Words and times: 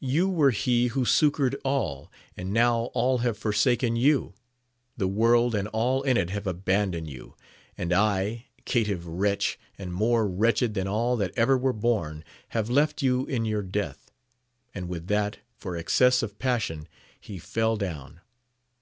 You 0.00 0.28
were 0.28 0.50
he 0.50 0.88
who 0.88 1.06
succoured 1.06 1.56
all, 1.64 2.12
and 2.36 2.52
now 2.52 2.90
all 2.92 3.18
have 3.20 3.38
forsaken 3.38 3.96
you! 3.96 4.34
the 4.98 5.08
world 5.08 5.54
and 5.54 5.66
all 5.68 6.02
in 6.02 6.18
it 6.18 6.28
have 6.28 6.46
abandoned 6.46 7.08
you! 7.08 7.36
and 7.78 7.90
I, 7.90 8.48
caitiff 8.66 9.00
wretch, 9.06 9.58
and 9.78 9.90
more 9.90 10.28
wretched 10.28 10.74
than 10.74 10.86
all 10.86 11.16
that 11.16 11.32
ever 11.38 11.56
were 11.56 11.72
born, 11.72 12.22
have 12.48 12.68
left 12.68 13.00
you 13.00 13.24
in 13.24 13.46
your 13.46 13.62
death! 13.62 14.10
And 14.74 14.90
with 14.90 15.06
that, 15.06 15.38
for 15.56 15.74
excess 15.74 16.22
of 16.22 16.38
passion, 16.38 16.86
he 17.18 17.38
fell 17.38 17.78
down. 17.78 18.20